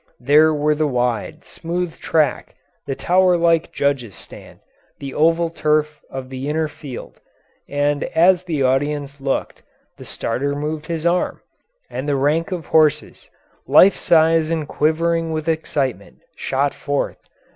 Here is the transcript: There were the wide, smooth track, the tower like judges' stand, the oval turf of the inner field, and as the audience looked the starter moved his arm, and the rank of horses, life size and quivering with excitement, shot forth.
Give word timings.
There 0.19 0.51
were 0.51 0.73
the 0.73 0.87
wide, 0.87 1.45
smooth 1.45 1.97
track, 1.99 2.55
the 2.87 2.95
tower 2.95 3.37
like 3.37 3.71
judges' 3.71 4.15
stand, 4.15 4.61
the 4.97 5.13
oval 5.13 5.51
turf 5.51 5.99
of 6.09 6.27
the 6.27 6.49
inner 6.49 6.67
field, 6.67 7.19
and 7.69 8.05
as 8.05 8.43
the 8.45 8.63
audience 8.63 9.21
looked 9.21 9.61
the 9.97 10.05
starter 10.05 10.55
moved 10.55 10.87
his 10.87 11.05
arm, 11.05 11.39
and 11.87 12.09
the 12.09 12.15
rank 12.15 12.51
of 12.51 12.65
horses, 12.65 13.29
life 13.67 13.95
size 13.95 14.49
and 14.49 14.67
quivering 14.67 15.33
with 15.33 15.47
excitement, 15.47 16.23
shot 16.35 16.73
forth. 16.73 17.19